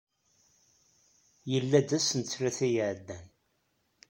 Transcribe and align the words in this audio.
Yella-d 1.51 1.89
ass 1.97 2.09
n 2.13 2.19
ttlata 2.23 2.65
i 2.67 2.71
iɛeddan. 2.79 3.25